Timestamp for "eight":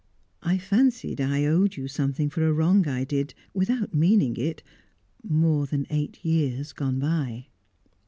5.91-6.25